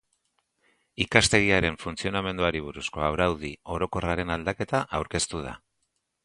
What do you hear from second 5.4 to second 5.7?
da.